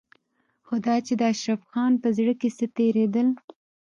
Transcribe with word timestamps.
خو 0.65 0.75
دا 0.85 0.95
چې 1.05 1.13
د 1.19 1.21
اشرف 1.33 1.61
خان 1.71 1.93
په 2.03 2.09
زړه 2.17 2.33
کې 2.39 2.49
څه 2.57 2.65
تېرېدل. 2.77 3.27